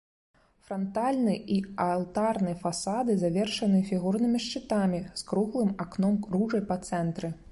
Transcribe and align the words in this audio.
Франтальны 0.67 1.33
і 1.55 1.57
алтарны 1.85 2.53
фасады 2.63 3.17
завершаны 3.25 3.83
фігурнымі 3.91 4.43
шчытамі 4.47 5.03
з 5.23 5.27
круглым 5.31 5.69
акном-ружай 5.89 6.61
па 6.73 6.83
цэнтры. 6.89 7.29